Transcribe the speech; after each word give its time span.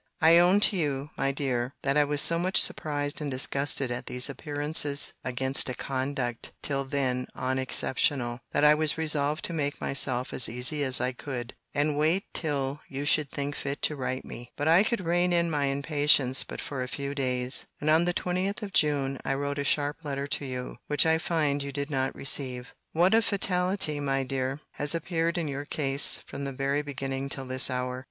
I 0.19 0.39
own 0.39 0.61
to 0.61 0.75
you, 0.75 1.11
my 1.15 1.31
dear, 1.31 1.75
that 1.83 1.95
I 1.95 2.05
was 2.05 2.21
so 2.21 2.39
much 2.39 2.59
surprised 2.59 3.21
and 3.21 3.29
disgusted 3.29 3.91
at 3.91 4.07
these 4.07 4.31
appearances 4.31 5.13
against 5.23 5.69
a 5.69 5.75
conduct 5.75 6.53
till 6.63 6.85
then 6.85 7.27
unexceptionable, 7.35 8.39
that 8.51 8.63
I 8.63 8.73
was 8.73 8.97
resolved 8.97 9.45
to 9.45 9.53
make 9.53 9.79
myself 9.79 10.33
as 10.33 10.49
easy 10.49 10.83
as 10.83 10.99
I 10.99 11.11
could, 11.11 11.53
and 11.75 11.99
wait 11.99 12.25
till 12.33 12.81
you 12.89 13.05
should 13.05 13.29
think 13.29 13.53
fit 13.53 13.83
to 13.83 13.95
write 13.95 14.23
to 14.23 14.27
me. 14.27 14.51
But 14.55 14.67
I 14.67 14.81
could 14.81 15.01
rein 15.05 15.31
in 15.31 15.51
my 15.51 15.65
impatience 15.65 16.43
but 16.43 16.61
for 16.61 16.81
a 16.81 16.87
few 16.87 17.13
days; 17.13 17.67
and 17.79 17.87
on 17.87 18.05
the 18.05 18.13
20th 18.15 18.63
of 18.63 18.73
June 18.73 19.19
I 19.23 19.35
wrote 19.35 19.59
a 19.59 19.63
sharp 19.63 20.03
letter 20.03 20.25
to 20.25 20.45
you; 20.47 20.77
which 20.87 21.05
I 21.05 21.19
find 21.19 21.61
you 21.61 21.71
did 21.71 21.91
not 21.91 22.15
receive. 22.15 22.73
What 22.91 23.13
a 23.13 23.21
fatality, 23.21 23.99
my 23.99 24.23
dear, 24.23 24.61
has 24.71 24.95
appeared 24.95 25.37
in 25.37 25.47
your 25.47 25.65
case, 25.65 26.19
from 26.25 26.43
the 26.45 26.51
very 26.51 26.81
beginning 26.81 27.29
till 27.29 27.45
this 27.45 27.69
hour! 27.69 27.99